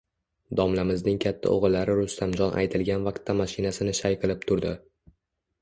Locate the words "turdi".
4.51-4.73